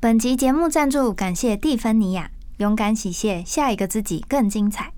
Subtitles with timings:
[0.00, 4.92] 本集节目赞助，感谢蒂芬尼亚，勇敢洗卸，下一个自己更精彩。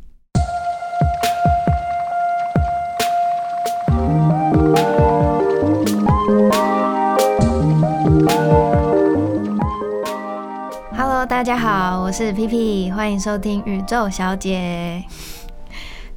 [10.94, 15.02] Hello，大家好，我是 P P，欢迎收听宇宙小姐。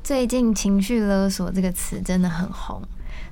[0.04, 2.82] 最近“情绪勒索”这个词真的很红。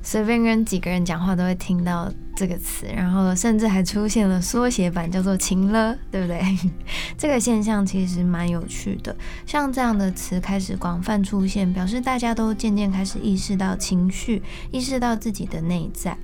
[0.03, 6.41] 随便跟几个人讲话都会听到这个词，然后甚至还出现了缩写版，叫做“情了”，对不对？
[7.17, 9.15] 这个现象其实蛮有趣的。
[9.45, 16.17] 像这样的词开始广泛出现，表示大家都渐渐开始意识到情绪，意识到自己的内在。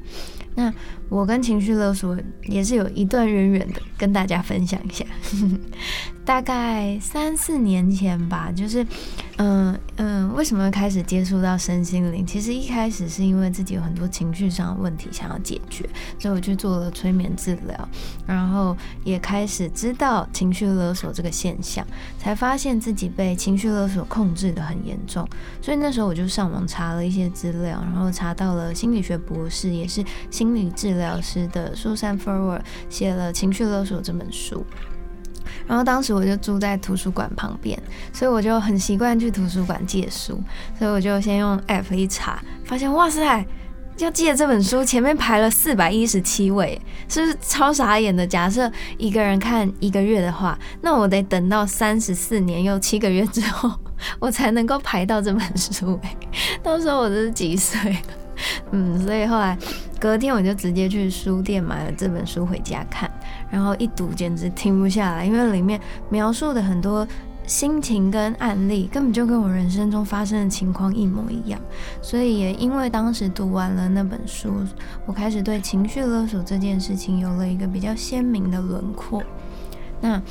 [0.55, 0.73] 那
[1.09, 5.05] 我跟情绪勒索也是有一段渊源的，跟大家分享一下。
[6.25, 8.85] 大概三四年前吧，就是，
[9.37, 12.25] 嗯嗯，为什么开始接触到身心灵？
[12.25, 15.89] 其实一开始是因为自己有很多情绪上的问题想要解决，
[16.19, 17.89] 所以我去做了催眠治疗，
[18.25, 21.87] 然后也开始知道情绪勒索这个现象，
[22.19, 25.25] 才发现自己被情绪勒索控制的很严重。
[25.61, 34.65] 所以那时候我就上网查了一些资料，然后查到了心理学博士，也是心理治疗师的苏珊·弗尔写了《情绪勒索》这本书。
[35.65, 37.77] 然后当时我就住在图书馆旁边，
[38.13, 40.41] 所以我就很习惯去图书馆借书，
[40.77, 43.45] 所以我就先用 app 一查，发现哇塞，
[43.97, 48.25] 要借这本书前面排了四百一十七位，是不是超傻眼的？
[48.25, 53.69] 假设一个人看一个月的话，那我得等到三十四年又七个月之后，
[54.19, 55.99] 我才能够排到这本书。
[56.63, 57.97] 到时候我这是几岁？
[58.71, 59.57] 嗯，所以后来
[59.99, 63.09] 隔天我就直接去书店买了这本书回家看，
[63.49, 67.07] 然后一读简直停不下来，因为里面描述的很多
[67.45, 71.59] 心情跟案例根本就跟我人生中发生的情况一模一样，
[72.01, 74.53] 所以也因为当时读完了那本书，
[75.05, 79.23] 我开始对情绪勒索这件事情有了一个比较鲜明的轮廓。
[80.01, 80.21] 那，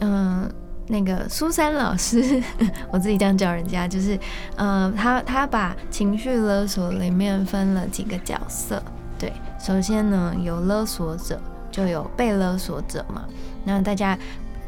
[0.00, 0.50] 嗯。
[0.86, 2.42] 那个苏珊老师，
[2.92, 4.18] 我自己这样叫人家，就是，
[4.56, 8.82] 呃，他他把情绪勒索里面分了几个角色，
[9.18, 11.40] 对，首先呢有勒索者，
[11.70, 13.24] 就有被勒索者嘛。
[13.64, 14.18] 那大家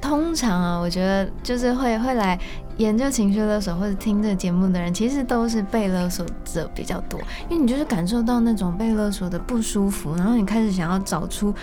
[0.01, 2.39] 通常啊，我觉得就是会会来
[2.79, 11.55] 研究情绪勒索或者听这节目的人，其实都是被勒索者比较多，因为你就是感受到那种被勒索的不舒服，然后你开始想要找出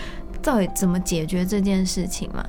[0.43, 2.45] 到底怎么解决这件事情嘛。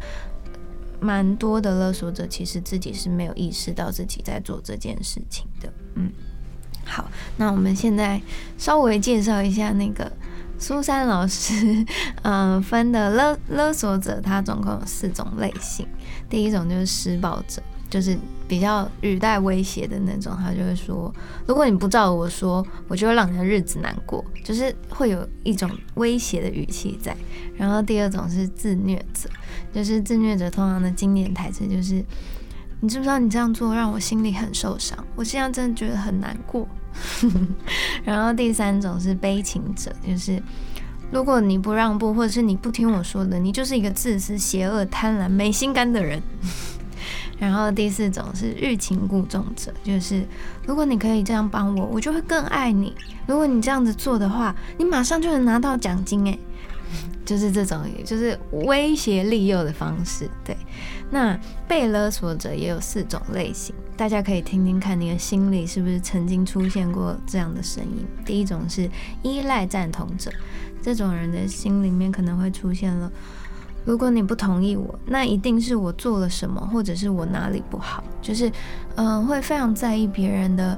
[1.00, 5.72] 蛮多的勒索者其实自己是没有意识到自己在做这件事情的。
[5.94, 6.10] 嗯，
[6.84, 8.20] 好，那我们现在
[8.56, 10.10] 稍微介绍一下那个
[10.58, 11.84] 苏珊老师，
[12.22, 15.86] 嗯， 分的勒勒索者，他总共有四种类型。
[16.28, 17.62] 第一种就是施暴者。
[17.94, 18.18] 就是
[18.48, 21.14] 比较语带威胁的那种，他就会说，
[21.46, 27.16] 如果你不照我说，我就会让你的日子难过，就是会有一种威胁的语气在。
[27.56, 29.30] 然后第二种是自虐者，
[29.72, 32.04] 就是自虐者通常的经典台词就是，
[32.80, 36.66] 你知不知道你这样做让我心里很受伤，我现在真的觉得很难过。
[38.02, 40.42] 然后第三种是悲情者，就是
[41.12, 46.20] 如果你不让步，或者是你不听我说的，你就是一个自私、邪恶、贪婪、没心肝的人。
[47.38, 50.24] 然后第四种是欲擒故纵者，就是
[50.66, 52.94] 如果你可以这样帮我，我就会更爱你。
[53.26, 56.38] 如果你这样子做的话，你马上就能拿到奖金诶，
[57.26, 60.30] 就是这种，就是威胁利诱的方式。
[60.44, 60.56] 对，
[61.10, 68.06] 那被勒索者也有四种类型，大家可以听听看，你的心里是不是曾经出现过这样的声音？
[68.24, 68.88] 第一种是
[69.22, 70.30] 依赖赞同者，
[70.80, 73.10] 这种人的心里面可能会出现了。
[73.84, 78.50] 如果你不同意我，那一定是我做了什么，或者是我哪里不好，就是，
[78.96, 80.76] 嗯，会非常在意别人的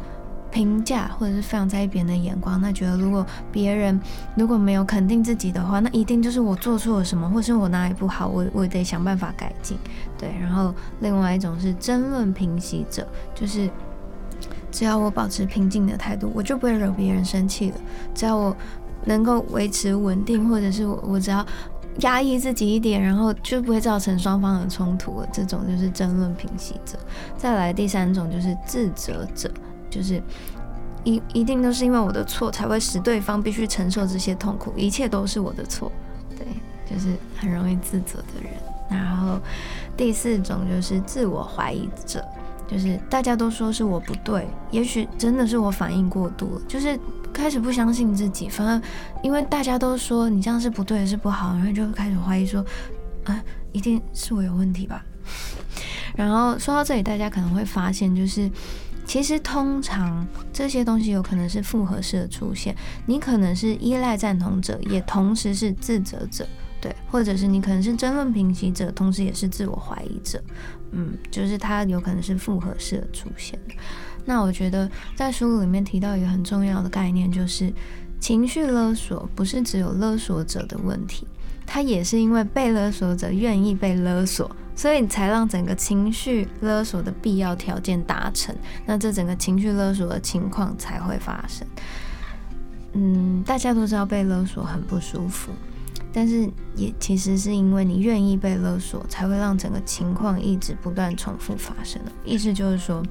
[0.50, 2.61] 评价，或者是非常在意别人的眼光。
[2.61, 4.00] 那觉得如果别人
[4.34, 9.78] 如果没有肯定自己的话，那一定就是我做错了什么，或是我哪里不好，我我得想办法改进。
[10.19, 13.71] 对，然后另外一种是争论平息者，就是
[14.73, 17.77] 只要我保持平静的态度，我就不会惹别人生气了。
[18.15, 18.56] 只要我
[19.05, 21.47] 能够维持稳定，或者是我我只要。
[22.00, 25.28] 压抑自己一点，然后就不会造成双方的冲突了。
[25.32, 26.98] 这种就是争论平息者。
[27.37, 29.50] 再来第三种就是自责者，
[29.88, 30.22] 就是
[31.04, 35.90] 一一定都是因为我的错才会使对方必须承受这些痛苦，一切都是我的错。
[36.37, 36.46] 对，
[36.88, 38.50] 就是很容易自责的人。
[38.88, 39.40] 然后
[39.96, 42.25] 第四种就是自我怀疑者。
[42.69, 46.99] 就是大家都说是我不对，也许真的是我反应过度了，就是
[47.37, 48.49] 开始不相信自己。
[48.49, 48.81] 反而
[49.23, 52.65] 因为大家都说你这样是不对，是不好，然后就开始怀疑说，
[53.25, 53.43] 啊，
[53.73, 55.05] 一定是我有问题吧。
[56.17, 58.50] 然后说到这里，大家可能会发现，就是
[59.05, 62.75] 其实通常这些东西有可能是复合式的出现，
[63.05, 66.47] 你可能是依赖赞同者，也同时是自责者。
[66.79, 70.41] 对，或者是你可能是争论平息者，同时也是自我怀疑者，
[70.93, 73.59] 嗯，就是它有可能是复合式的出现。
[74.26, 77.73] 那我觉得在书里面提到一个很重要的概念，就是
[78.20, 81.26] 情绪勒索不是只有勒索者的问题，
[81.64, 84.50] 它也是因为被勒索者愿意被勒索。
[84.78, 91.67] 所以才让整个情绪勒索的必要条件达成，那这整个情绪勒索的情况才会发生。
[92.93, 95.50] 嗯，大家都知道被勒索很不舒服，
[96.12, 101.99] 但是也其实是因为你愿意被勒索，才会让整个情况一直不断重复发生。
[102.23, 103.02] 意思就是说，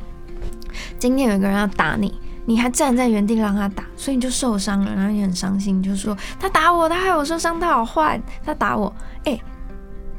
[0.97, 2.13] 今天有一个人要打你，
[2.45, 8.93] 你还站在原地让他打，所以你就受伤了，然后你很伤心，你就说他打我，他害我受伤，他好坏，他打我，
[9.25, 9.39] 哎。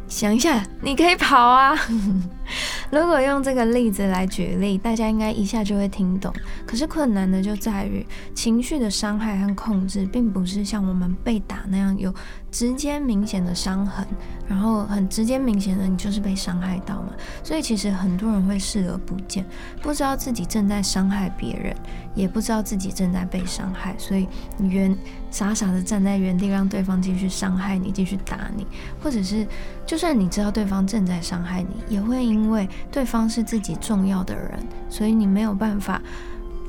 [0.08, 1.76] 想一下，你可以跑啊！
[2.90, 6.32] 如果用这个例子来举例，大家应该一下就会听懂。
[6.66, 12.14] 可是困难的就在于，情绪的伤害和控制，并不是像我们被打那样有
[12.50, 14.06] 直接明显的伤痕，
[14.48, 17.12] 然后很直接明显的你就是被伤害到嘛。
[17.42, 19.44] 所以其实很多人会视而不见，
[19.82, 21.76] 不知道自己正在伤害别人，
[22.14, 24.28] 也不知道自己正在被伤害，所以
[24.60, 24.96] 原
[25.30, 28.66] 傻傻的站在原地，让对方继续伤害你，继续打你，
[29.02, 29.46] 或者是
[29.84, 34.52] 就算你知道对方正在伤害你，也会因为对方是自己重要的人，
[34.90, 36.00] 所以你没有办法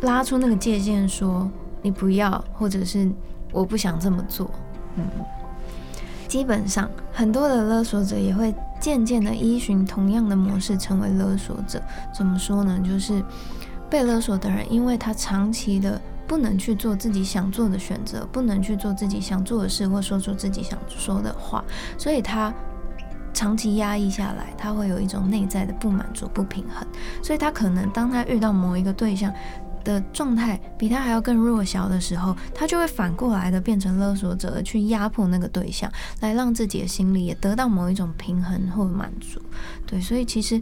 [0.02, 1.50] 拉出那个界限，说
[1.82, 3.12] 你不要，或者是
[3.52, 4.50] 我不想这么做。
[4.96, 5.06] 嗯，
[6.28, 11.82] 基本上很多的勒索者也会渐渐的依循同样的模式成为勒索者。
[12.14, 12.80] 怎么说呢？
[12.84, 13.22] 就是
[13.90, 21.64] 被勒索的人，因为他长期的不能去做自己想做的选择，不能去做自己想做的事，或说出自己想说的话，
[21.98, 22.54] 所以他。
[23.38, 26.88] 长期压抑下来，他会有一种内在的不满足、不平衡，
[27.22, 29.32] 所以他可能当他遇到某一个对象
[29.84, 35.88] 的状态比他还要更弱小的时候，他就会反过来的变成勒索者，去压迫那个对象，
[36.20, 39.40] 来让自己的心里也得到某一种平衡或满足。
[39.86, 40.60] 对，所以其实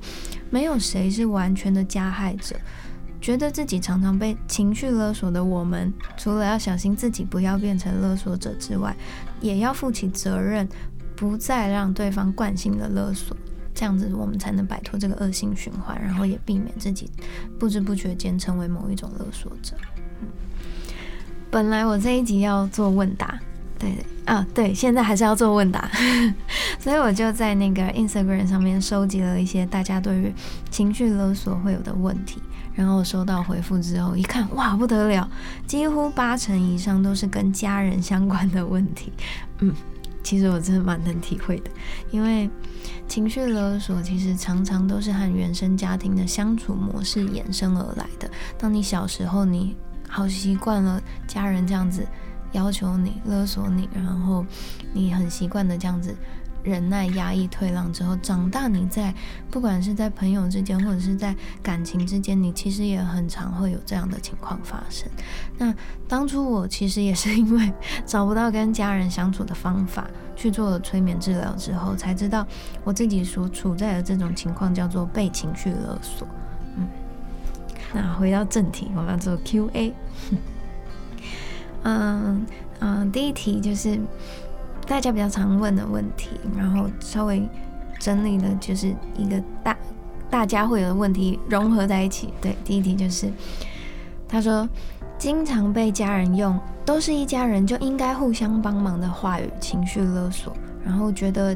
[0.50, 2.58] 没有谁是完全的加害者。
[3.22, 8.94] 觉得自己常常被情绪勒索的我们，除了要小心自己不要变成勒索者之外，
[9.40, 10.68] 也要负起责任。
[11.16, 13.36] 不再让对方惯性的勒索，
[13.74, 17.10] 这样子我们才能摆脱这个恶性循环，然后也避免自己
[17.60, 19.76] 不知不觉间成为某一种勒索者。
[20.22, 20.28] 嗯
[21.52, 23.40] 本来我这一集要做问答，
[23.80, 23.96] 对
[24.26, 25.90] 啊，对，现在还是要做问答，
[26.82, 30.34] 所以我就在那个 Instagram 上面收集了一些大家对于
[30.70, 32.42] 情绪勒索会有的问题，
[32.74, 35.30] 然后收到回复之后一看，哇，不得了，
[35.66, 39.14] 几乎八成以上都是跟家人相关的问题，
[39.60, 39.74] 嗯。
[40.26, 41.70] 其实我真的蛮能体会的，
[42.10, 42.50] 因为
[43.08, 48.28] 情绪勒索其实常常都是和原生家庭的相处模式衍生而来的。
[48.58, 49.78] 当你小时候，你
[50.10, 52.04] 好习惯了家人这样子
[52.54, 54.44] 要求你、勒索你，然后
[54.94, 56.16] 你很习惯的这样子。
[56.66, 59.14] 忍耐、压抑、退让之后，长大你在
[59.52, 65.08] 不管是在朋友之间，或者是在感情之间，你其实也很常会有这样的情况发生。
[65.60, 65.72] 那
[66.08, 67.72] 当初我其实也是因为
[68.04, 72.46] 找不到跟家人相处的方法，去做了催眠治疗之后，才知道
[72.84, 76.28] 我自己所处在的这种情况叫做被情绪勒索。
[76.78, 76.88] 嗯，
[77.94, 79.94] 那回到正题，我们要做 Q&A。
[81.88, 82.44] 嗯
[82.80, 84.00] 嗯，第一题就是。
[84.86, 87.48] 大家比较常问的问题，然后稍微
[88.00, 89.78] 整理的就是一个大
[90.30, 92.34] 大家会有的问题融合在一起。
[92.40, 93.32] 对，第一题就是
[94.28, 94.68] 他说，
[95.18, 101.56] 经常被家人用“都是一家人就应该互相帮忙”的话语情绪勒索，然后觉得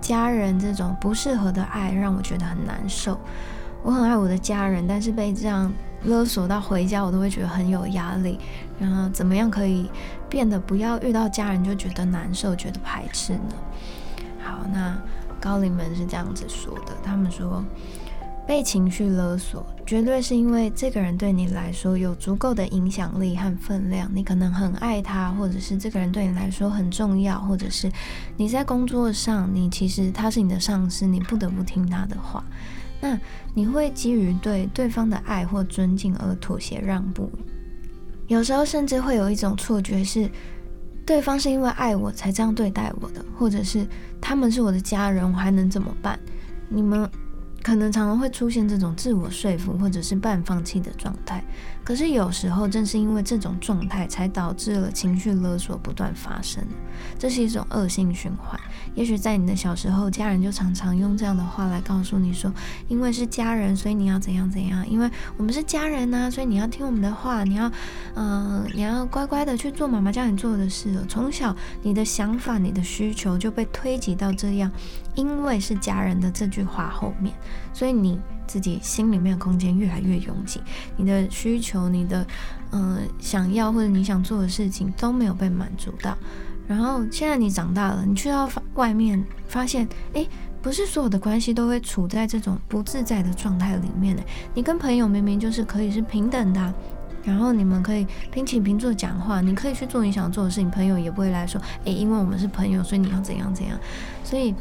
[0.00, 3.18] 家人这种不适合的爱让我觉得很难受。
[3.82, 5.70] 我很爱我的家人，但是被这样
[6.04, 8.38] 勒索到回家，我都会觉得很有压力。
[8.78, 9.90] 然后怎么样可以
[10.34, 13.54] 变得不要遇到家人就觉得难受、觉得排斥呢？
[14.42, 15.00] 好，那
[15.40, 17.64] 高龄们是这样子说的：他们说，
[18.44, 27.88] 被情绪勒索，绝对是因为这个人对你来说有足够的影响力和分量，你可能很爱他，或者是这个人对你来说很重要，或者是
[28.36, 32.42] 你在工作上，你其实他是你的上司，你不得不听他的话。
[33.00, 33.16] 那
[33.54, 37.30] 你会基于对对方的爱或尊敬而妥协让步。
[38.26, 40.30] 有时候甚至会有一种错觉，是
[41.04, 43.86] 对方是因为爱我才这样对待我的，或者是
[44.20, 46.18] 他们是我的家人，我还能怎么办？
[46.68, 47.08] 你们
[47.64, 51.42] 可能常常会出现这种自我说服或者是半放弃的状态，
[51.82, 56.62] 可是有时候正是因为这种状态，才导致了情绪勒索不断发生，
[57.18, 58.60] 这是一种恶性循环。
[58.94, 62.52] 也许在你的小时候，家人就常常用这样的话来告诉你说
[62.86, 67.72] ：“因为是家人，所以你要怎样怎样；因为我们是家人呐，所以你要听我们的话，你要，
[68.14, 74.70] 嗯，你要乖乖的去做妈妈叫你做的事。”从小，你的想法、你的需求就被推及到这样。
[75.14, 77.34] 因为是家人的这句话后面，
[77.72, 80.60] 所以你自己心里面的空间越来越拥挤，
[80.96, 82.26] 你的需求、你的
[82.72, 86.16] 嗯想要或者你想做的事情都没有被满足到。
[86.66, 90.26] 然后现在你长大了，你去到外面发现，哎，
[90.62, 94.22] 不是所有的关系都会处在这种不自在的状态里面呢。
[94.54, 96.74] 你跟朋友明明就是可以是平等的，
[97.22, 103.78] 然后你们可以平起平坐讲话，你可以去做你想做的事情，朋友也不会来说，哎，因为我们是朋友，所以你要怎样怎样。
[104.24, 104.54] 所以。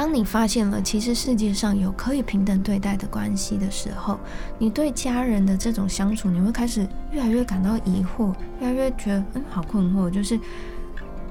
[0.00, 4.18] 当你发现了其实世界上有可以平等对待的关系的时候，
[4.56, 10.40] 你对家人的这种相处，你会开始越来越感到疑惑，越来越觉得嗯好困惑，就是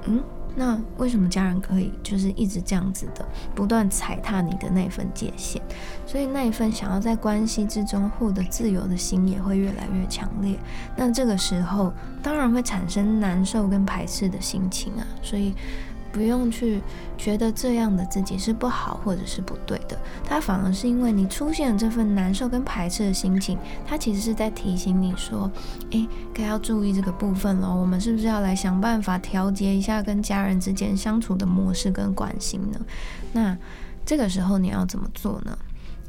[0.05, 0.21] 嗯
[0.55, 5.59] 那为什么家人可以就是一直这样子的不断踩踏你的那份界限？
[6.05, 10.55] 所以那一份想要在关系之中获得自由的心也会越来越强烈。
[10.95, 15.55] 那这个时候当然会产生难受跟排斥的心情啊，所以。
[16.11, 16.81] 不用去
[17.17, 25.51] 觉得这样的自己是不好或者是不对的，它反而是因为你出现了这份难受跟排斥的心情，它其实是在提醒你说，
[25.91, 27.73] 诶，该要注意这个部分了。
[27.73, 32.79] 我们是不是要来想办法调节一下跟家人之间相处的模式跟关系呢？
[33.31, 33.57] 那
[34.05, 35.57] 这个时候你要怎么做呢？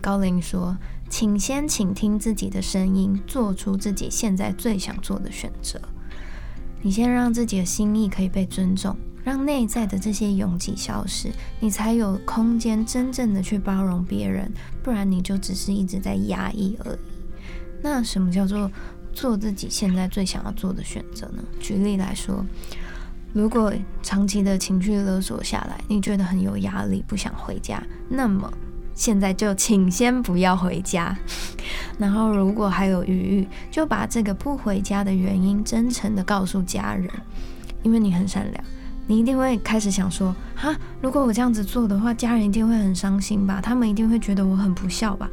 [0.01, 0.75] 高林说，
[1.11, 5.79] 请先倾听自己的声音，做出自己现在最想做的选择。
[6.81, 8.97] 你先让自己的心意可以被尊重。
[9.31, 16.99] 让内在的这些拥挤消失，你才有空间真正的去包容别人，不然你就只是一直在压抑而已。
[17.81, 18.69] 那什么叫做
[19.13, 21.45] 做自己现在最想要做的选择呢？
[21.61, 22.45] 举例来说，
[23.33, 23.73] 如果
[24.03, 28.53] 长期的情绪勒索下来，你觉得很有压力，不想回家，那么
[28.97, 31.17] 现在就请先不要回家。
[31.99, 37.09] 然后如果还有余裕，就把这个不回家的原因真诚的告诉家人，
[37.85, 38.65] 因为你很善良。
[39.07, 43.61] 你一定会开始想说，哈，如果我这样子做的话，家人一定会很伤心吧？
[43.61, 45.29] 他们一定会觉得我很不孝吧？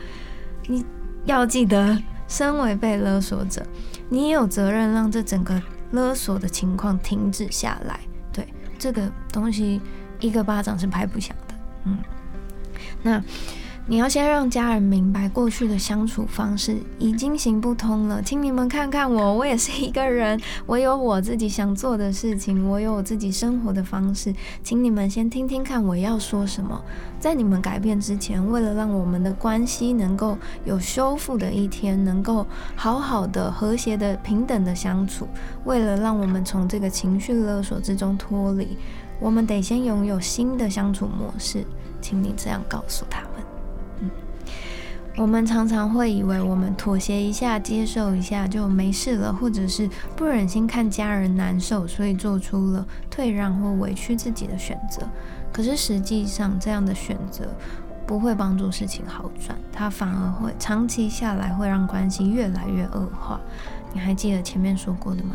[0.67, 0.83] 你
[1.25, 1.97] 要记得，
[2.27, 3.65] 身为被勒索者，
[4.09, 7.99] 你也有责任让这整个勒索的情况停止下来。
[8.33, 8.47] 对，
[8.79, 9.81] 这个东西
[10.19, 11.55] 一个巴掌是拍不响的。
[11.85, 11.97] 嗯，
[13.03, 13.23] 那。
[13.89, 18.21] 你要先让家人明白，过去的相处方式已经行不通了。
[18.21, 24.35] 请你们看看我，我也是一个人，我有我自己想做的事情，我有我自己生活的方式。
[24.61, 26.81] 请你们先听听看我要说什么。
[27.17, 35.25] 在你们改变之前，为了让我们的关系能够有修复的一天，能够好好的、和谐的、平等的相处，
[35.63, 38.77] 为了让我们从这个情绪勒索之中脱离，
[39.17, 41.65] 我们得先拥有新的相处模式。
[42.01, 43.26] 请你这样告诉他。
[45.17, 55.01] 我们常常会以为我们妥协一下、接受一下就没事了，或者是不忍心看家人难受，所以做出了退让或委屈自己的选择。
[55.51, 57.45] 可是实际上，这样的选择
[58.05, 63.41] 不会帮助事情好转，它反而会长期下来会让关系越来越恶化。
[63.93, 65.31] 你还记得前面说过的吗？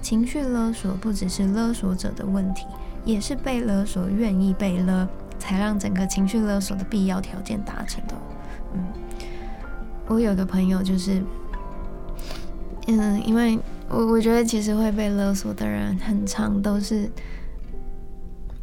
[0.00, 2.66] 情绪勒索不只是勒索者的问题，
[3.04, 5.08] 也是被勒索愿意被勒，
[5.40, 8.14] 才让整个情绪勒索的必要条件达成的。
[8.74, 8.84] 嗯。
[10.06, 11.22] 我有个朋友，就是，
[12.86, 13.58] 嗯，因为
[13.88, 17.10] 我我觉得其实会被勒索的人，很长都是，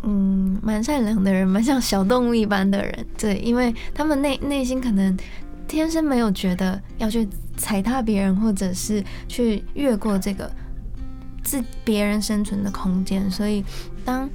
[0.03, 5.17] 嗯，蛮善良的人，蛮像小动物一般的人，对，因为他们内内心可能
[5.67, 10.51] 天生没有觉得要去踩踏别人，或者是去越过这个
[11.43, 13.63] 自别人生存的空间，所以
[14.05, 14.29] 当。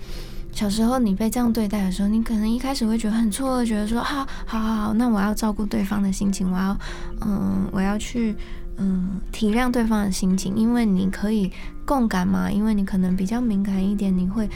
[0.57, 6.79] 小时候你被这样对待的时候，你可能一开始会觉得很错愕，觉得说好好好好，那我要照顾对方的心情，我要
[7.21, 8.35] 嗯，我要去
[8.79, 11.53] 嗯体谅对方的心情，因为你可以
[11.85, 14.49] 共感嘛，因为你可能比较敏感一点，你会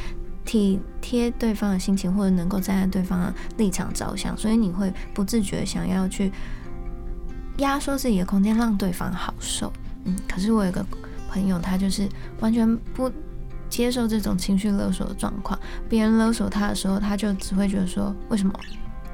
[0.47, 6.33] 体贴对方的心情，或者能够站在对方的立场着想，所以你会不自觉想要去
[7.59, 9.71] 压缩自己的空间，让对方好受。
[10.07, 10.83] 嗯，可是我有个
[11.29, 12.09] 朋友，他就是
[12.41, 13.13] 完全不。
[13.71, 15.59] 接受这种情绪勒索的状况，
[15.89, 18.53] 别人勒索他的时候，他就只会觉得说：“为什么？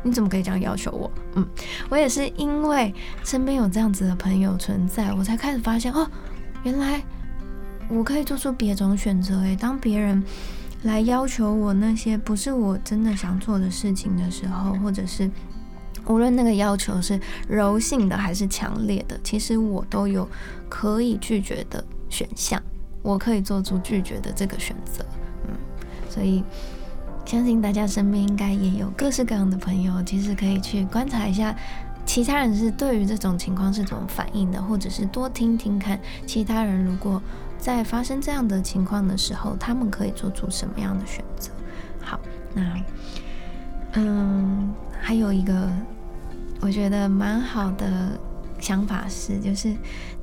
[0.03, 1.47] 你怎么可以这样要求我？”嗯，
[1.89, 6.09] 我也是因为身边有这样子的朋友存在，我才开始发现哦，
[6.65, 7.03] 原来
[7.89, 9.41] 我可以做出别种选择。
[9.41, 10.23] 诶，当别人
[10.83, 15.31] 来要求我那些不是我真的想做的事情的时候，或者是
[16.07, 20.29] 无论那个要求是柔性的还是强烈的，其实我都有
[20.69, 22.63] 可以拒绝的选项，
[23.07, 25.05] 我可以做出拒绝的这个选择。
[25.47, 25.55] 嗯，
[26.11, 26.43] 所以
[27.25, 31.55] 相信大家身边应该也有各式各样的朋友，其实可以去观察一下
[32.05, 37.23] 其他人是对于这种情况是怎么反应的，或者是多听听看其他人如果
[37.57, 41.53] 在发生这样的情况的时候，他们可以做出什么样的选择。
[42.01, 42.19] 好，
[42.53, 42.63] 那
[43.93, 45.71] 嗯，还有一个。
[46.59, 48.19] 我觉得蛮好的
[48.67, 49.73] 想法是，就是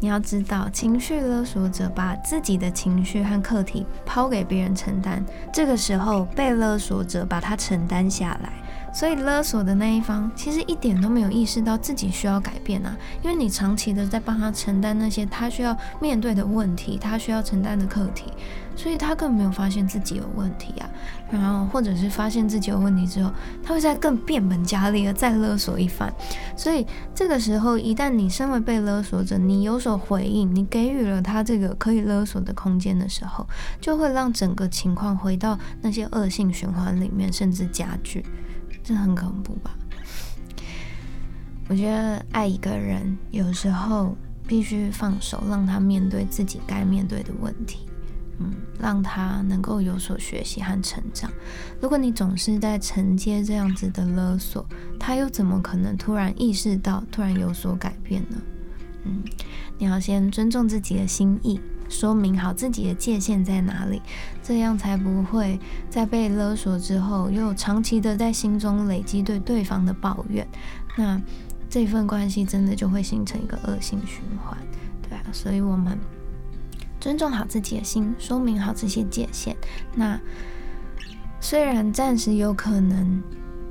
[0.01, 5.23] 你要知道，情绪勒索者把自己的情绪和课题抛给别人承担，
[5.53, 8.51] 这个时候被勒索者把它承担下来。
[8.93, 18.25] 所以勒索的那一方其实一点都没有意识到自己需要改变啊，因为你长期的在帮他承担那些他需要面对的问题，他需要承担的课题，
[18.75, 20.89] 所以他根本没有发现自己有问题啊。
[21.31, 23.31] 然后或者是发现自己有问题之后，
[23.63, 26.13] 他会再更变本加厉的再勒索一番。
[26.55, 26.85] 所以
[27.15, 33.47] 这个时候，一旦你身为被勒索者，你有所回应，你给予了他这个可以勒索的空间的时候，
[33.81, 38.23] 就会让整个情况回到那些恶性循环里面，甚至加剧。
[38.83, 39.75] 这很恐怖吧？
[41.69, 47.87] 我觉得爱一个人，有时候必须放手，让他面对自己该面对的问题，
[48.39, 51.31] 嗯，让他能够有所学习和成长。
[51.79, 54.65] 如果你总是在承接这样子的勒索，
[54.99, 58.37] 他又怎么可能突然意识到、突然有所改变呢？
[59.05, 59.23] 嗯，
[59.77, 61.59] 你要先尊重自己的心意。
[61.93, 64.01] 说明好自己的界限在哪里，
[64.41, 65.59] 这样才不会
[65.91, 70.45] 在被勒索之后，又长期的在心中累积对对方的抱怨，
[70.97, 71.21] 那
[71.69, 74.57] 这份关系真的就会形成一个恶性循环，
[75.07, 75.97] 对啊，所以我们
[76.99, 79.55] 尊重好自己的心，说明好这些界限。
[79.93, 80.19] 那
[81.39, 83.21] 虽然暂时有可能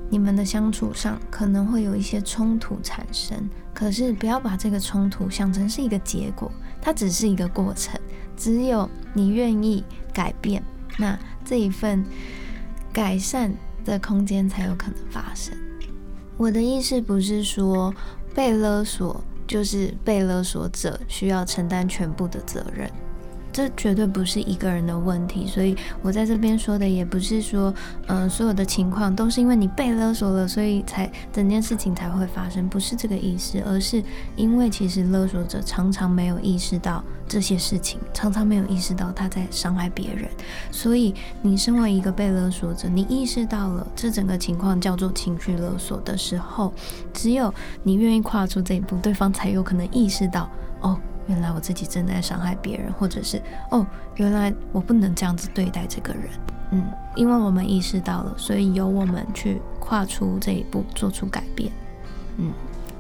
[0.08, 6.52] 你们的相处上可能会有一些冲突产生，可是不要把这个冲突想成是一个结果。
[6.82, 7.98] 它只是一个过程，
[8.36, 10.62] 只有你愿意改变，
[10.98, 12.04] 那这一份
[12.92, 15.56] 改善的空间才有可能发生。
[16.36, 17.94] 我的意思不是说
[18.34, 22.90] 被勒索就是被勒索者需要承担全部的责任。
[23.52, 27.72] 这绝对不是一个人的问题，所以我在这边说的也不是说，
[28.06, 34.02] 嗯，所有的情况都是因为你被勒索了，所以才整件事情才会发生，不是这个意思，而是
[34.36, 40.28] 因为其实勒索者常常没有意识到这些事情，常常没有意识到他在伤害别人，
[40.70, 46.72] 所以你身为一个被勒索者，你意识到了这整个情况叫做情绪勒索的时候，
[47.12, 50.48] 只有你愿意跨出这一步，对方才有可能意识到，
[50.80, 50.98] 哦。
[51.26, 56.24] 原来我自己正在伤害别人，或者是哦，原来我不能这样子对待这个人，
[56.72, 61.70] 嗯，因为我们意识到了，所以由我们去跨出这一步，做出改变，
[62.38, 62.52] 嗯，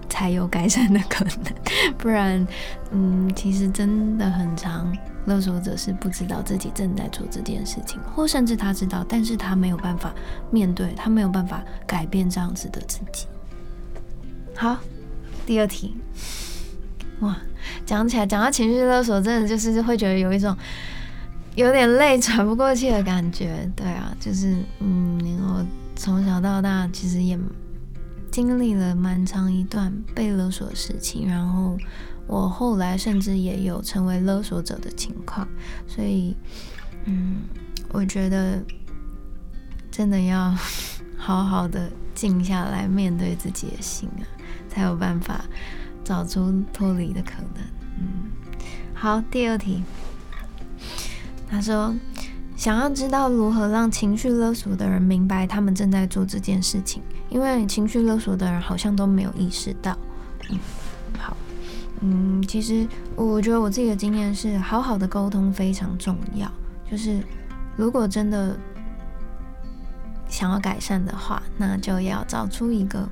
[0.08, 1.34] 才有改善的可能。
[1.98, 2.46] 不然，
[2.90, 4.92] 嗯，其实真的很长，
[5.26, 10.12] 勒索者是不知道自己正在做这件事情，或甚至他知道，但是他没有办法
[10.50, 13.26] 面对，他没有办法改变这样子的自己。
[14.54, 14.78] 好，
[15.44, 15.96] 第二题。
[17.22, 17.36] 哇，
[17.86, 20.56] 讲起来讲到情绪勒索，真的就是会觉得有一种
[21.54, 23.70] 有点累、喘不过气的感觉。
[23.76, 27.38] 对啊，就是嗯，我从小到大其实也
[28.30, 31.78] 经历了蛮长一段被勒索的事情，然后
[32.26, 35.46] 我后来甚至也有成为勒索者的情况，
[35.86, 36.36] 所以
[37.04, 37.42] 嗯，
[37.92, 38.60] 我觉得
[39.90, 40.52] 真的要
[41.16, 44.26] 好好的静下来，面对自己的心啊，
[44.68, 45.44] 才有办法。
[46.04, 47.62] 找出脱离的可能。
[47.98, 48.30] 嗯，
[48.94, 49.82] 好，第二题。
[51.48, 51.94] 他说，
[52.56, 59.96] 想要知道如何让情绪勒索的人明白他们正在做这件事情，因为情绪勒索的人好像都没有意识到。
[60.50, 60.58] 嗯，
[61.18, 61.36] 好，
[62.00, 66.50] 嗯，其实我觉得我自己的经验是，好好的沟通非常重要。
[66.90, 67.22] 就是
[67.76, 68.56] 如果真的
[70.28, 73.08] 想要改善的话，那就要找出一个。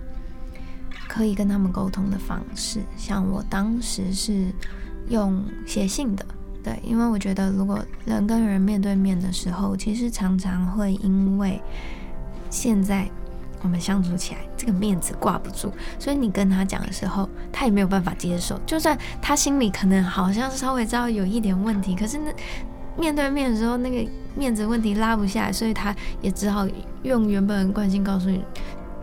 [1.13, 4.47] 可以跟他们沟通的方式，像我当时是
[5.09, 6.25] 用写信的，
[6.63, 11.61] 对，因为我觉得如果人跟人面对面的时候，其实常常会因为
[12.49, 13.11] 现在
[13.61, 22.33] 我们相处起来这个面子挂不住，所以你跟他讲的时候，他也没有办法接受，就算他心里可能好像稍微知道有一点问题，可是那
[22.97, 25.93] 面对面的时候，那个面子问题拉不下来，所以他
[26.23, 26.69] 也只好
[27.03, 28.45] 用原本的惯性告诉你。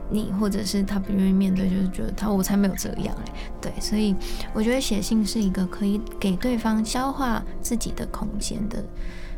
[0.09, 4.15] 你或者是他不愿意面对，就是觉得他我才没有这样哎，对，所以
[4.53, 8.83] 我觉得写信是一个可以给对方消化自己的空间的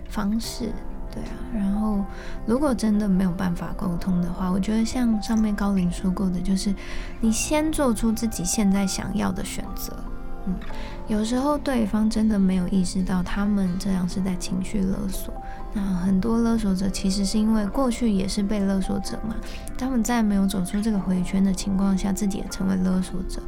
[0.09, 0.71] 方式，
[1.11, 2.03] 对啊，然后
[2.45, 6.73] 如果真的没有办法沟通的话，我觉得像上面高林说过的，就是
[7.19, 9.93] 你先做出自己现在想要的选择。
[10.45, 10.55] 嗯，
[11.07, 15.33] 有时候对方真的没有意识到他们这样是在情绪勒索。
[15.73, 19.35] 那很多勒索者其实是因为过去也是被勒索者嘛，
[19.77, 23.41] 他们在没有走出这个回圈的情况下，自己也成为勒索者，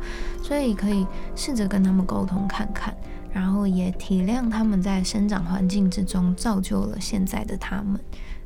[0.43, 2.95] 所以可以试着跟他们沟通看看。
[3.33, 7.97] 然后也体谅他们在生长环境之中造就了现在的他们，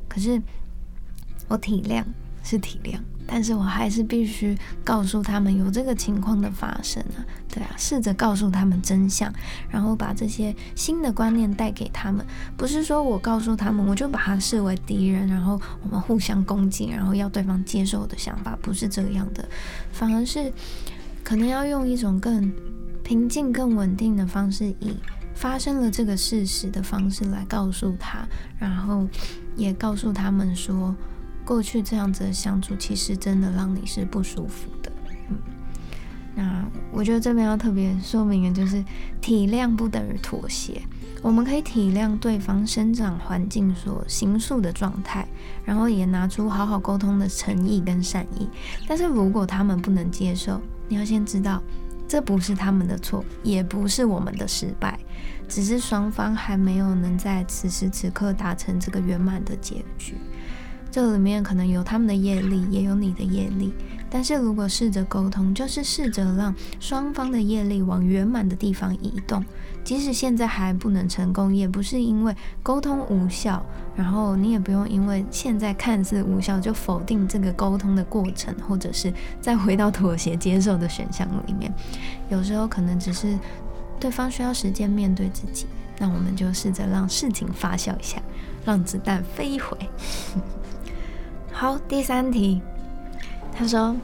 [0.08, 0.40] 可是
[1.48, 2.04] 我体谅
[2.44, 9.32] 是体谅，但是我还是必须告诉他们有这个情况的发生啊，对啊，试着告诉他们真相，
[9.68, 12.24] 然后把这些新的观念带给他们，
[12.56, 19.46] 不是说我告诉他们我就把他视为敌人，然后我们互相攻击，然后要对方接受我的想法，不是这样的，
[19.92, 20.52] 反而是
[21.24, 22.52] 可能要用一种更。
[23.06, 24.96] 平静、更稳定的方式，以
[25.32, 28.26] 发生了这个事实的方式来告诉他，
[28.58, 29.06] 然后
[29.54, 30.92] 也告诉他们说，
[31.46, 34.92] 过去这样子的相处其实真的让你是不舒服的。
[35.30, 35.38] 嗯，
[36.34, 38.84] 那我觉得这边要特别说明的就是，
[39.20, 40.82] 体谅不等于妥协。
[41.22, 45.26] 我们可以体谅对方生长环境所形塑的状态，
[45.64, 48.48] 然后也拿出好好沟通的诚意跟善意。
[48.86, 51.62] 但是如果他们不能接受，你要先知道。
[52.08, 54.96] 这不是他们的错，也不是我们的失败，
[55.48, 60.14] 只是双方还没有能在此时此刻达成这个圆满的结局。
[60.96, 63.70] 这里面可能有他们的业力，也有你的业力。
[64.08, 69.44] 但是如果试着沟通，就是试着让双方的业力往圆满的地方移动。
[69.84, 73.62] 即使现在还不能成功，也不是因为沟通无效，
[73.94, 81.70] 然后你也不用因为现在看似无效就否定这个沟通的过程，或者是再回到妥协接受的选项里面。
[82.30, 83.38] 有时候可能只是
[84.00, 85.66] 对方需要时间面对自己，
[85.98, 88.16] 那我们就试着让事情发酵一下，
[88.64, 89.76] 让子弹飞一回。
[91.58, 92.60] 好，第三题。
[93.50, 93.96] 他说：“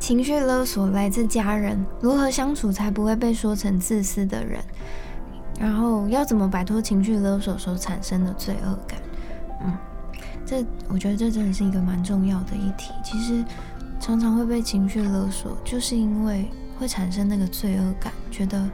[0.00, 4.60] 情绪勒索来自家人，如何相处才不会被说成自私的人？
[5.60, 9.00] 然后要怎么摆脱情绪勒索所产生的罪恶感？
[9.64, 9.72] 嗯，
[10.44, 12.92] 这我觉得这真的是一个蛮重要的议题。
[13.04, 13.44] 其实
[14.00, 18.68] 常常会被情绪勒索，就是因为会产生那个罪恶感，觉得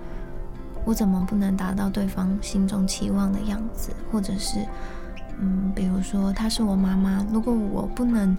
[0.87, 4.61] 我怎么不能达到对方心中期望的样子，或者是
[5.40, 8.37] 嗯，比如说她是我妈妈，如果我不能。”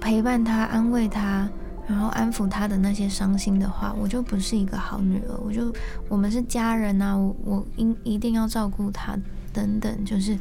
[0.00, 1.46] 陪伴她、安慰她，
[1.88, 5.36] 然后安抚她的那些伤心的话，我就不是一个好女儿。
[5.44, 5.74] 我就
[6.08, 9.18] 我们是家人啊，我我应一定要照顾她
[9.52, 10.38] 等等，就是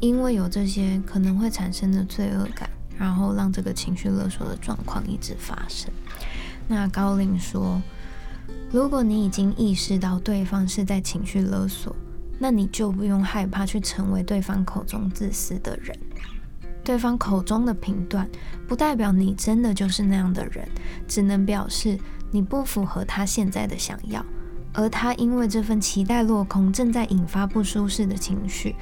[0.00, 5.90] 因为有这些可能会产生的罪恶感，然后让这个情绪勒索的状况一直发生。
[6.68, 7.80] 那高林说，
[8.70, 11.96] 如果你已经意识到对方是在情绪勒索，
[12.38, 15.96] 那你就不用害怕去成为对方口中自私的人。
[16.84, 18.28] 对方口中的评断，
[18.68, 20.68] 不代表你真的就是那样的人，
[21.08, 21.98] 只能表示
[22.30, 24.24] 你不符合他现在的想要，
[24.72, 28.76] 而他因为这份期待落空，正在引发不舒适的情绪。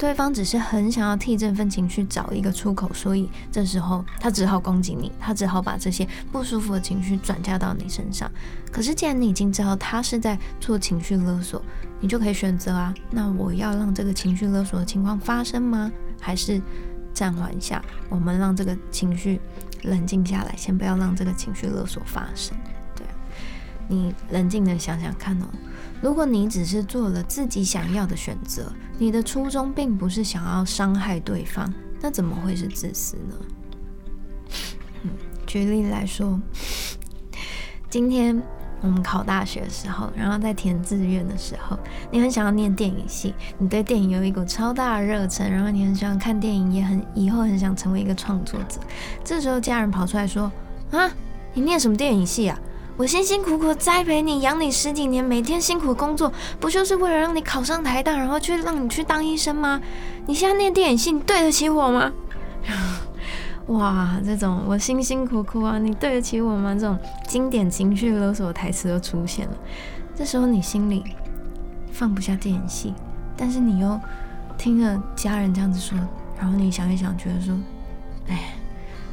[0.00, 8.30] 对方只是很想要替这份情绪找一个出口，所以这时候他只好攻击你，他只好把这些不舒服的情绪转嫁到你身上。
[8.72, 11.62] 可是既然你已经知道他是在做情绪勒索，
[12.00, 15.92] 你就可以选择啊，那我要让这个情绪勒索的情况发生吗？
[16.18, 16.58] 还是？
[17.12, 19.40] 暂缓一下，我们让这个情绪
[19.82, 22.56] 冷静下来，先不要让这个情绪勒索发生。
[22.94, 23.10] 对啊，
[23.88, 25.46] 你冷静的想想看哦，
[26.00, 33.34] 如果你只是做了自己想要的选择，你的初衷并不是想要伤害对方，那怎么会是自私呢？
[35.46, 36.40] 举例来说，
[37.88, 38.42] 今天。
[38.82, 41.78] 我们考大学的时候，然后在填志愿的时候，
[42.10, 48.80] 你很想要念电影系，你对电影有一股超大的热忱，然后你很喜欢看电影，也很以后很想成为一个创作者。
[49.22, 50.50] 这时候家人跑出来说
[50.92, 51.12] ：“啊，
[51.52, 52.58] 你念什么电影系啊？
[53.00, 59.80] 我辛辛苦苦栽培你，养你十几年，每天辛苦工作，不就是为了让你考上台大，然后去让你去当医生吗？
[60.26, 62.12] 你现在念电影系，你对得起我吗？”
[63.68, 66.74] 哇，这种我辛辛苦苦啊，你对得起我吗？
[66.74, 69.54] 这种经典情绪勒索台词都出现了。
[70.14, 71.02] 这时候你心里
[71.90, 72.92] 放不下电影戏，
[73.34, 73.98] 但是你又
[74.58, 75.96] 听了家人这样子说，
[76.38, 77.56] 然后你想一想，觉得说，
[78.28, 78.52] 哎，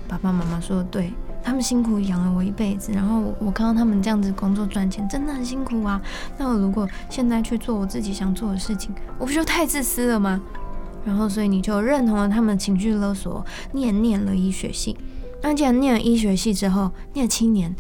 [0.09, 1.13] 爸爸妈妈说的对，
[1.47, 6.01] 他们辛苦养了我一辈子，然后我看到他们这样子工作赚钱，真的很辛苦啊。
[6.37, 10.41] 那我如果现在去做我自己想做的事情，我不就太自私了吗？
[11.05, 14.97] 然后，所以你就认同了他们情绪勒索，你也念了医学系。
[15.41, 17.73] 那既然念了医学系之后，念了七年，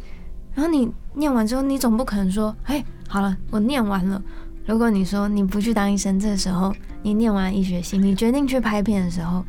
[0.53, 4.23] 然后你念完之后，你总不可能说，哎，好了，我念完了，
[4.65, 9.43] 如果你说你不去当医生，这时候你念完医学系，你决定去拍片的时候，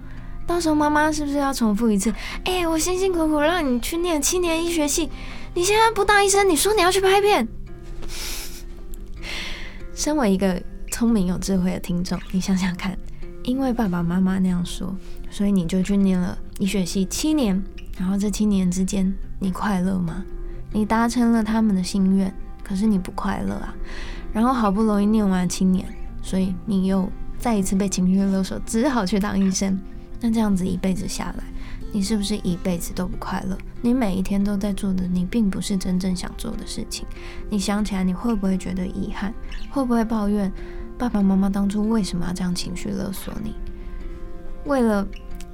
[0.49, 2.13] 到时候妈妈是不是要重复一次？
[2.45, 5.11] 哎，我辛辛苦苦让你去念七年医学系，
[5.53, 7.47] 你现在不当医生，你说你要去拍片？
[9.95, 12.97] 身为一个聪明有智慧的听众，你想想看，
[13.45, 14.97] 因为爸爸妈妈那样说，
[15.31, 17.63] 所以你就去念了医学系七年，
[17.99, 20.25] 然后这七年之间你快乐吗？
[20.73, 22.35] 你达成了他们的心愿，
[22.65, 23.75] 可是你不快乐啊。
[24.33, 25.85] 然后好不容易念完七年，
[26.23, 27.07] 所以你又
[27.39, 29.79] 再一次被情绪勒索，只好去当医生。
[30.21, 31.45] 那这样子一辈子下来，
[31.93, 33.57] 你是不是一辈子都不快乐？
[33.81, 37.07] 你每一天都在做的，你并不是真正想做的事情。
[37.49, 39.33] 你想起来，你会不会觉得遗憾？
[39.71, 40.53] 会不会抱怨
[40.99, 43.55] 爸爸妈妈当初为什么要这样情绪勒索你？
[44.65, 45.07] 为了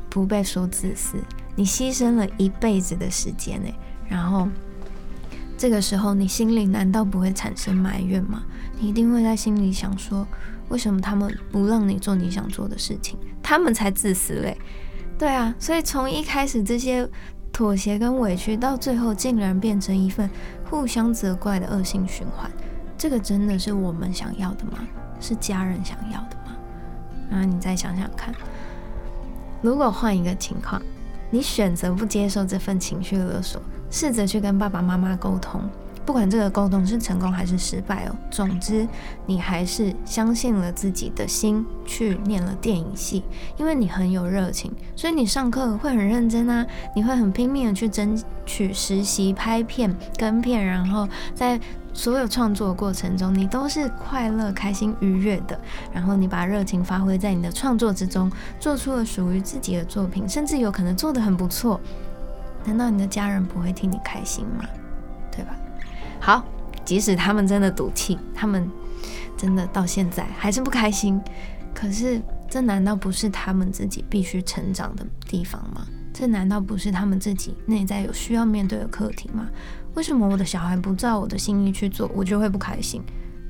[0.08, 1.18] 不被说自私，
[1.54, 3.68] 你牺牲了一辈子的时间呢？
[4.08, 4.48] 然后
[5.58, 8.42] 这个时候，你心里难道不会产生埋怨吗？
[8.80, 10.26] 你一定会在心里想说：
[10.68, 13.18] 为什么他们不让你做你想做的事情？
[13.42, 14.56] 他们才自私嘞！
[15.18, 17.08] 对啊，所以从一开始这些
[17.52, 20.28] 妥协跟委屈，到最后竟然变成一份
[20.68, 22.50] 互相责怪的恶性循环，
[22.96, 24.78] 这个真的是我们想要的吗？
[25.20, 26.56] 是家人想要的吗？
[27.30, 28.34] 那你再想想看，
[29.62, 30.82] 如果换一个情况，
[31.30, 35.62] 你选择不接受这份情绪勒索，试着去跟爸爸妈妈沟通。
[36.04, 38.86] 不管这个沟通是成功还是失败哦，总之
[39.26, 43.22] 你还是相信了自己的心去念了电影系，
[43.56, 51.58] 因为你很有热情，所以你上课会很认真啊，你会很拼命的去争取实习、拍片、跟片，然后在
[51.94, 55.58] 所有创作过程中，你都是快乐、开心、愉悦的，
[55.92, 61.80] 然后你把热情发挥在你的创作之中，做出了属于自己的作品，甚至有可能做得很不错，
[62.64, 64.64] 难道你的家人不会替你开心吗？
[65.30, 65.56] 对吧？
[66.24, 66.42] 好，
[66.86, 68.66] 即使他们真的赌气，他们
[69.36, 71.20] 真的到现在还是不开心，
[71.74, 75.86] 可是这难道不是他们自己必须成长的地方吗？
[76.14, 79.46] 这难道不是他们自己内在有需要面对的课题吗？
[79.96, 83.02] 为什么我的小孩不照我的心意去做，我就会不开心？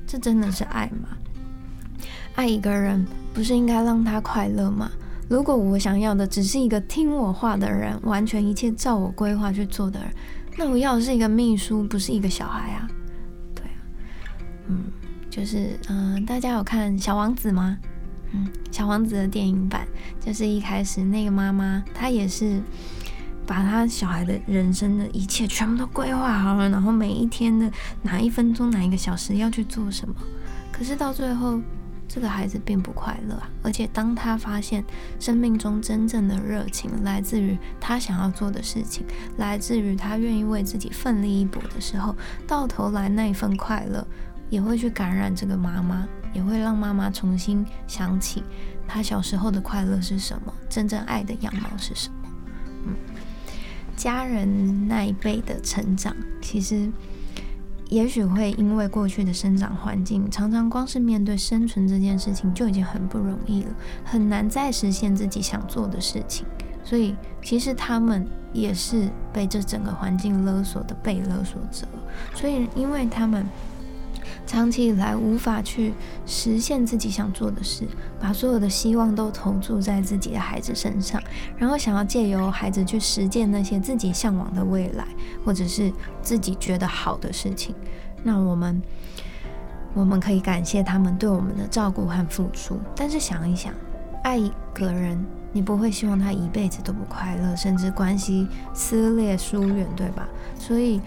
[0.05, 1.15] 这真的是爱吗？
[2.35, 4.91] 爱一个人不是应该让他快乐吗？
[5.29, 10.09] 如果我想要的只是一个听我话的人，完全一切照我规划去做的人。
[10.57, 12.87] 那我要的是一个秘书，不是一个小孩啊。
[13.53, 13.79] 对啊，
[14.67, 14.85] 嗯，
[15.29, 17.77] 就是嗯，大家有看《小王子》吗？
[18.31, 19.87] 嗯，《小王子》的电影版，
[20.19, 22.61] 就是一开始那个妈妈，她也是
[23.45, 27.69] 把她小孩的人生的一切全部都规划好了，然后每一天的
[28.01, 30.15] 哪一分钟、哪一个小时要去做什么，
[30.71, 31.59] 可是到最后。
[32.15, 33.49] 这个孩子并不快乐啊！
[33.61, 34.81] 而且当他发现
[35.19, 42.15] 生命中真正的热情来自于他想要做的事情，来自于他愿意为自己奋力一搏的时候，
[42.47, 44.07] 到头来那一份快乐
[44.49, 48.41] 也会去感染这个妈妈，也会让妈妈重新想起
[48.87, 52.15] 他小时候的快乐是什么，真正爱的样貌是什么。
[52.85, 52.95] 嗯，
[53.97, 56.89] 家人那一辈的成长，其实。
[57.95, 63.69] 也许会因为过去的生长环境，常常光是面对生存这件事情就已经很不容易了，
[64.03, 66.45] 很难再实现自己想做的事情。
[66.83, 71.87] 所以，其实他们也是被这整个环境勒索的被勒索者。
[72.33, 73.47] 所以，因为他们。
[74.45, 75.91] 长期以来无法去
[76.25, 77.83] 实现自己想做的事，
[78.19, 81.21] 把所有的希望都投注在自己的孩子身上，
[81.57, 85.05] 然后想要借由孩子去实践那些自己向往的未来，
[85.43, 87.73] 或者是自己觉得好的事情。
[88.23, 88.81] 那我们
[89.93, 93.73] 我们可以感谢他们对我们的照顾和付出，但是想一想，
[94.23, 100.27] 爱一个人，你不会希望他一辈子都不快乐，甚至关系撕裂疏远，对吧？
[100.59, 101.01] 所以。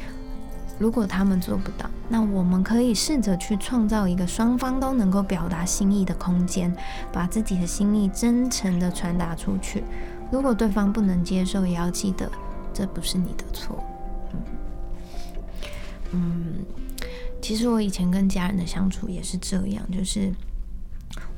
[0.79, 6.73] 如果他们做不到，那我们可以试着去创造一个双方都能够表达心意的空间，
[7.13, 9.83] 把自己的心意真诚的传达出去。
[10.31, 12.31] 如果对方不能接受，也要记得
[12.73, 13.83] 这不是你的错。
[14.33, 14.41] 嗯
[16.13, 16.55] 嗯，
[17.43, 20.33] 其实我以前跟家人的相处也是这样，就是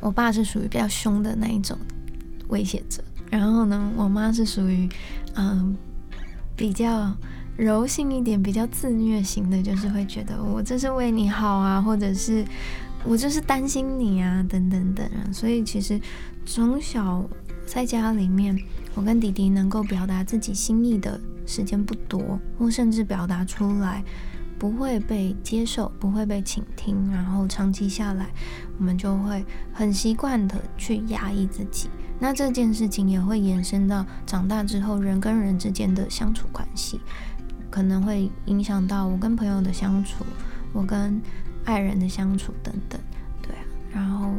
[0.00, 1.78] 我爸是属于比较凶的那一种
[2.48, 4.86] 威胁者，然后呢，我妈是属于
[5.34, 5.74] 嗯
[6.54, 7.10] 比较。
[7.60, 12.42] 柔性一点、比较自虐型的，就是会觉得我这是为你好啊，或者是
[13.04, 15.06] 我就是担心你啊，等等等。
[15.30, 16.00] 所以其实
[16.46, 17.22] 从小
[17.66, 18.58] 在家里面，
[18.94, 24.02] 我跟弟弟能够表达自己心意的时间不多，或甚至表达出来
[24.58, 28.30] 不会被接受、不会被倾听，然后长期下来，
[28.78, 31.90] 我们就会很习惯的去压抑自己。
[32.18, 37.00] 那这件事情也会延伸到长大之后人跟人之间的相处关系。
[37.70, 40.24] 可能会影响到我跟朋友的相处，
[40.72, 41.20] 我跟
[41.64, 43.00] 爱人的相处等等，
[43.40, 44.32] 对啊，然后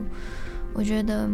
[0.73, 1.29] 我觉得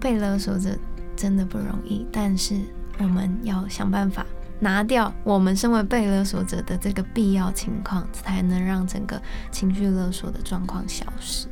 [0.00, 0.76] 被勒索者
[1.16, 2.56] 真的不容易，但是
[2.98, 4.26] 我们要想办法
[4.60, 9.20] 拿掉我们身为被勒索者的这个必要情况，才能让整个
[9.52, 11.46] 情绪勒索的状况消失。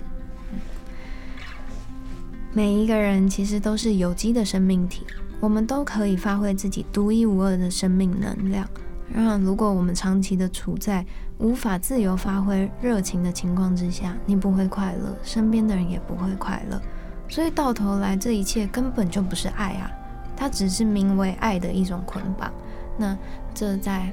[2.52, 5.04] 每一个人其实都是有机的生命体，
[5.40, 8.66] 我们都可以发挥自己独一无二的生命能量。
[9.08, 11.04] 然而如果我们长期的处在
[11.38, 16.80] 无法自由发挥热情的情况之下，你不会快乐，身边的人也不会快乐。
[17.28, 19.90] 所以到头来，这一切根本就不是爱啊，
[20.36, 22.52] 它只是名为爱的一种捆绑。
[22.98, 23.16] 那
[23.54, 24.12] 这在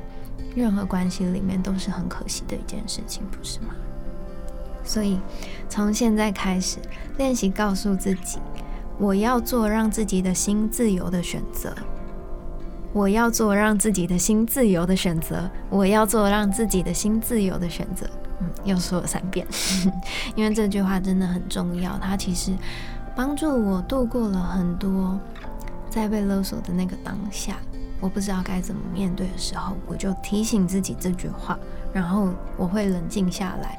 [0.56, 3.74] 任何关系里面都是很可惜的一件事情，不是吗？
[4.84, 5.20] 所以，
[5.70, 6.78] 从现在开始
[7.18, 8.40] 练习，告诉自己，
[9.04, 11.76] 我要做让自己的心自由的选择。
[12.94, 15.52] 我要做让自己的心自由的选择。
[15.70, 18.08] 我要做让自己的心自由的选择。
[18.40, 19.46] 嗯，又说了三遍，
[20.38, 21.98] 因为这句话真的很重要。
[21.98, 22.54] 它其实
[23.14, 25.20] 帮助我度过了很多
[25.90, 27.58] 在被勒索的那个当下，
[28.00, 31.60] 我不知道该怎么面对的时候，我就提醒自己这句话，
[31.92, 33.78] 然后我会冷静下来。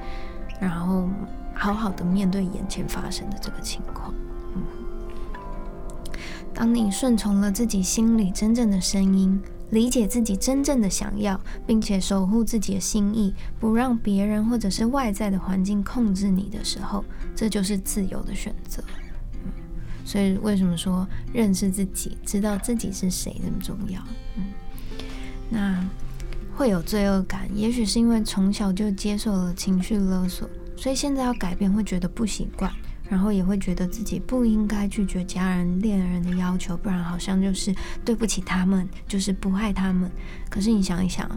[0.60, 1.08] 然后
[1.54, 4.12] 好好的面对眼前发生的这个情况。
[6.54, 9.40] 当你顺从了自己心里真正的声音，
[9.70, 18.82] 理解自己真正的想要，并且守护自己的心意，不让别人或者是外在的环境控制你的时候，这就是自由的选择。
[20.04, 24.00] 所以为什么说认识自己，知道自己是谁这么重要？
[24.36, 24.44] 嗯，
[25.50, 25.84] 那。
[26.56, 32.72] 会有罪恶感，也许是因为从小就接受了情绪勒索，所以现在要改变会觉得不习惯，
[33.08, 40.10] 然后也会觉得自己不应该拒绝家人、恋人的要求，不然好像就是对不起他们，就是不爱他们。
[40.48, 41.28] 可是你想一想，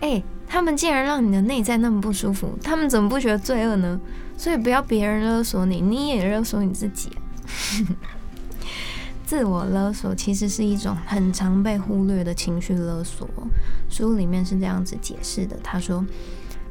[0.00, 4.00] 哎，他们竟然让你的内在那么不舒服，他们怎么不觉得罪恶呢？
[4.36, 7.10] 所以不要别人勒索你，你也勒索你自己。
[9.24, 13.26] 自我勒索其实是一种很常被忽略的情绪勒索。
[13.88, 16.04] 书里面是这样子解释的：他说，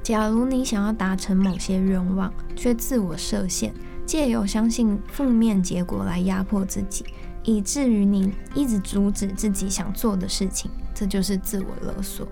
[0.03, 3.73] 假如你想要达成某些愿望，却自我设限，
[4.11, 7.05] 借由相信负面结果来压迫自己，
[7.45, 12.27] 以至于你一直阻止自己想做的事情，这就是自我勒索。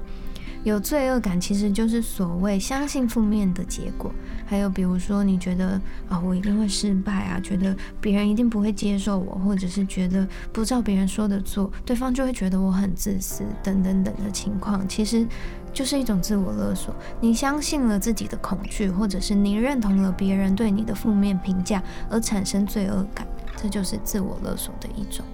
[0.66, 4.12] 有罪恶感，其实就是所谓相信负面的结果。
[4.46, 15.26] 还有比如说，你觉得啊，我一定会失败啊，觉得别人一定不会接受我，或者是觉得不照别人说的做，对方就会觉得我很自私，等等等的情况，其实
[15.74, 16.94] 就是一种自我勒索。
[17.20, 25.26] 你相信了自己的恐惧，或者是你认同了别人对你的负面评价而产生罪恶感，这就是自我勒索的一种。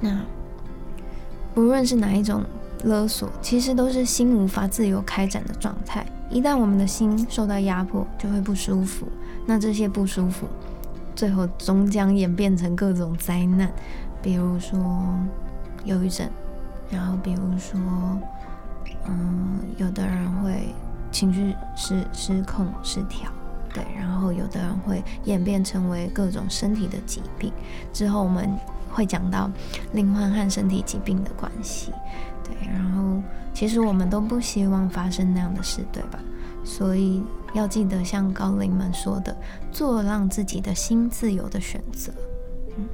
[0.00, 0.22] 那
[1.54, 2.44] 不论是哪一种。
[2.84, 6.06] 勒索其实都是心无法自由开展的状态。
[6.28, 9.08] 一旦我们的心受到压迫，就会不舒服。
[9.46, 10.46] 那这些不舒服，
[11.14, 13.72] 最后终将演变成各种灾难，
[14.22, 14.78] 比如说
[15.84, 16.28] 忧郁症，
[16.90, 17.80] 然后比如说，
[19.08, 20.74] 嗯，有的人会
[21.10, 23.30] 情绪失失控失调，
[23.72, 27.52] 对，然后有的人会演变成为各种身体的疾病。
[27.92, 28.50] 之后我们
[28.90, 29.50] 会讲到
[29.92, 31.92] 灵魂和身体疾病的关系。
[32.44, 36.18] 对，然后其实我们都不希望发生那样的事，对吧？
[36.64, 37.22] 所以
[37.54, 39.36] 要记得像高龄们说的，
[39.70, 42.12] 做让自己的心自由的选择。
[42.76, 42.84] 嗯，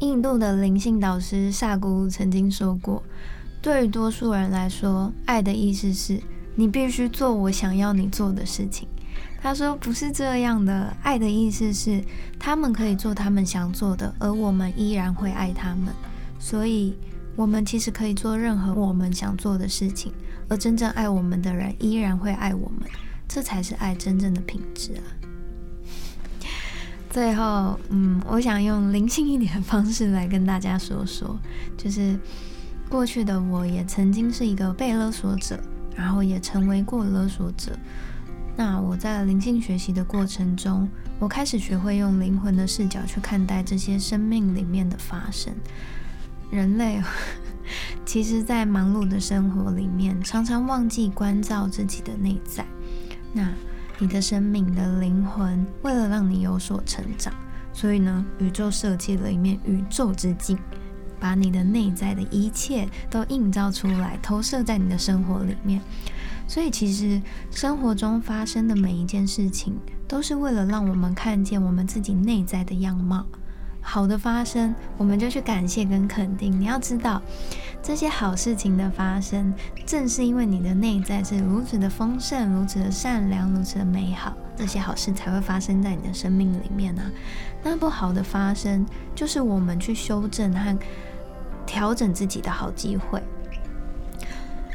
[0.00, 3.02] 印度的灵性导师萨古曾经说过，
[3.66, 6.20] 对于多数人来说，爱的意思是
[6.54, 8.86] 你必须做我想要你做的事情。
[9.42, 12.00] 他说不是这样的，爱的意思是
[12.38, 15.92] 他们可以做他们想做的，而我们依然会爱他们。
[16.38, 16.94] 所以。
[17.34, 20.10] 我们其实可以做任何我们想做的事情，
[20.48, 22.88] 而真正爱我们的人依然会爱我们，
[23.28, 25.04] 这才是爱真正的品质啊！
[27.10, 31.38] 最后，嗯，我想用灵性一点的方式来跟大家说说，
[31.76, 32.18] 就是
[32.88, 35.58] 过去的我也曾经是一个被勒索者，
[35.94, 37.76] 然后也成为过勒索者。
[38.56, 45.52] 那我在灵性学习的过程中，我开始学会用灵魂的视角去看待这些生命里面的发生。
[46.50, 47.02] 人类
[48.06, 52.64] 其实，在忙碌的生活里面，常常忘记关照自己的内在。
[53.32, 53.52] 那
[53.98, 57.34] 你的生命的灵魂，为了让你有所成长，
[57.72, 60.56] 所以呢，宇宙设计了一面宇宙之镜，
[61.18, 65.80] 把你的内在的一切都映照出来，投射在你的生活里面。
[66.48, 69.74] 所以，其实生活中发生的每一件事情，
[70.06, 73.26] 都是为了让我们看见我们自己内在的样貌。
[73.80, 76.60] 好的发生，我们就去感谢跟肯定。
[76.60, 77.22] 你要知道，
[77.82, 79.54] 这些好事情的发生，
[79.86, 87.02] 正是因为你的内在是如此的丰盛、如此的善良、如此的美好，这些好事才会发生在你的生命里面呢。
[87.62, 90.76] 那不好的发生，就是我们去修正和
[91.64, 93.22] 调整自己的好机会。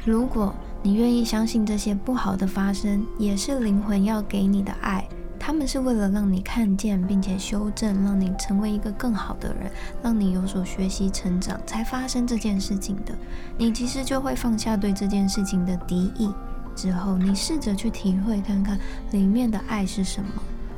[0.05, 5.05] 如果你愿意相信这些不好的发生，也是灵魂要给你的爱。
[5.43, 9.71] 他们是为了让你看见，并且修正，让你成为一个更好的人，
[10.03, 13.15] 让你有所学习成长，才发生这件事情的。
[13.57, 16.31] 你其实就会放下对这件事情的敌意，
[16.75, 18.79] 之后你试着去体会看看
[19.09, 20.29] 里面的爱是什么，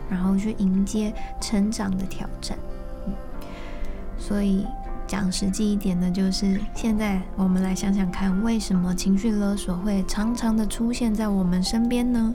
[0.10, 2.58] 然后去迎接成长的挑战。
[3.06, 3.14] 嗯
[4.18, 4.66] 所以
[5.06, 12.34] 讲实际一点的，就是现在我们来想想看，为什么情绪勒索会常常的出现在我们身边呢？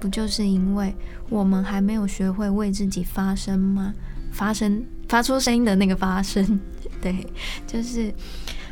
[0.00, 0.94] 不就是因为
[1.28, 3.92] 我们还没有学会为自己发声吗？
[4.32, 6.60] 发声，发出声音的那个发声，
[7.00, 7.26] 对，
[7.66, 8.12] 就是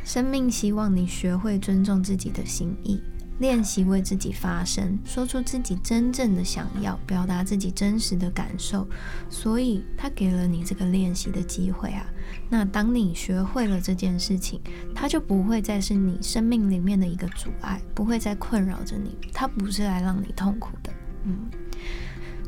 [0.05, 3.01] 生命希望你学会尊重自己的心意，
[3.39, 8.87] 练习为自己发声，说出自己真正的想要，表达自己真实的感受。
[9.31, 12.05] 所以，他给了你这个练习的机会啊。
[12.51, 14.61] 那当你学会了这件事情，
[14.95, 19.17] 它就不会再是你生命里面的一个阻碍，不会再困扰着你。
[19.33, 20.93] 它不是来让你痛苦的。
[21.25, 21.37] 嗯，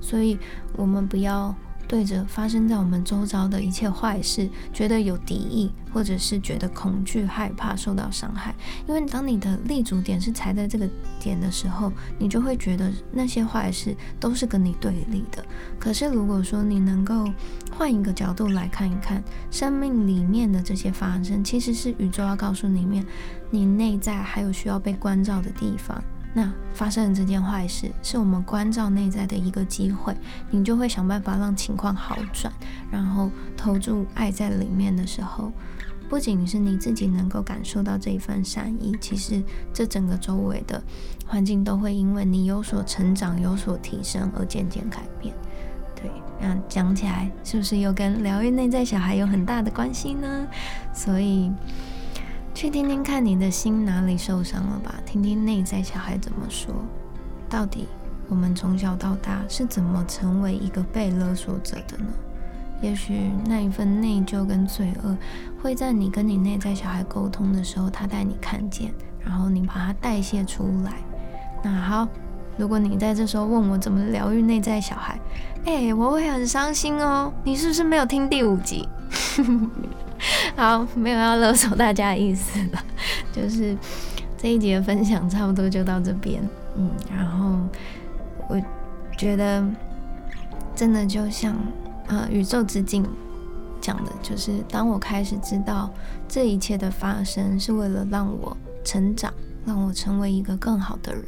[0.01, 0.39] 所以
[0.75, 1.55] 我们不要
[1.89, 8.53] 对着发生在我们周遭的一切坏事觉得有敌意，或者是觉得恐惧、害怕受到伤害。
[8.89, 10.89] 因为当你的立足点是踩在这个
[11.21, 15.45] 点的时候，你就会觉得那些坏事都是跟你对立的。
[15.79, 17.33] 可是如果说你能够
[17.73, 19.23] 换一个角度来看一看，
[19.53, 23.07] 生命里面的这些发生，其实是宇宙要告诉你面，
[23.49, 26.03] 你内在还有需要被关照的地方。
[26.39, 30.15] 那发生的这件坏事，是我们关照内在的一个机会，
[30.51, 32.53] 你就会想办法让情况好转，
[32.91, 35.51] 然后投注爱在里面的时候，
[36.11, 40.83] 不仅是你自己能够感受到这一份善意，其实这整个周围的
[41.27, 45.35] 环境都会因为你有所成长、有所提升而渐渐改变。
[45.95, 50.47] 对，那讲起来是不是又跟疗愈内在小孩有很大的关系呢？
[50.93, 51.51] 所以。
[52.57, 56.75] 去听听看你的心哪里受伤了吧，听听内在小孩怎么说。
[57.51, 57.87] 到底
[58.31, 62.07] 我们从小到大是怎么成为一个被勒索者的呢？
[62.81, 65.15] 也许那一份内疚跟罪恶，
[65.63, 68.91] 会在你跟你内在小孩沟通的时候，他带你看见，
[69.21, 70.95] 然后你把它代谢出来。
[71.63, 72.09] 那好，
[72.57, 75.21] 如果你在这时候问我怎么疗愈内在小孩，
[75.67, 77.31] 哎，我会很伤心哦。
[77.45, 78.89] 你是不是没有听第五集？
[80.57, 82.85] 好，没有要勒索大家的意思了，
[83.33, 83.77] 就是
[84.37, 86.43] 这一节的分享差不多就到这边。
[86.77, 87.59] 嗯，然后
[88.49, 88.61] 我
[89.17, 89.65] 觉得
[90.75, 91.55] 真的就像
[92.09, 93.07] 呃宇宙之镜
[93.81, 95.91] 讲的，就是当我开始知道
[96.29, 99.33] 这一切的发生是为了让我成长。
[99.67, 101.25] 让我成为一个更好的人，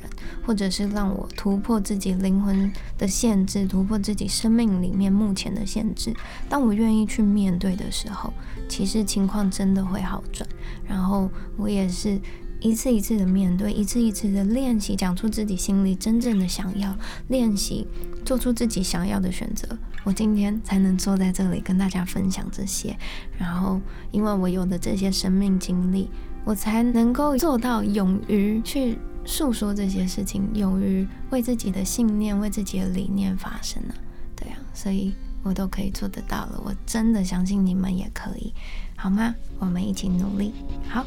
[0.47, 6.15] 或者是让我突破自己灵魂的限制，突破自己生命里面目前的限制。
[6.49, 8.33] 当我愿意去面对的时候，
[8.69, 10.49] 其实情况真的会好转。
[10.87, 12.21] 然后我也是
[12.61, 17.89] 一次一次的面对，一次一次的练习，讲出自己心里真正的想要，练习
[18.25, 19.67] 做出自己想要的选择。
[20.05, 22.97] 我今天才能坐在这里跟大家分享这些。
[23.37, 23.81] 然后，
[24.13, 26.09] 因为我有的这些生命经历。
[26.49, 28.97] 我才能够做到勇于去
[29.27, 33.93] 诉说这些事情勇于为自己的信念为自己的理念发声呢
[34.35, 38.55] 对啊所以我都可以做得到了我真的相信你们也可以
[38.97, 39.35] 好吗？
[39.59, 40.55] 我们一起努力。
[40.89, 41.05] 好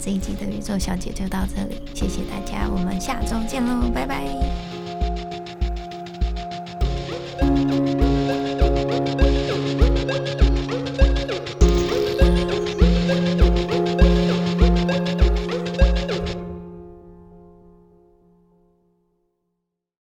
[0.00, 4.26] 这一集的宇宙小姐就到这里谢谢大家我们下周见喽拜拜。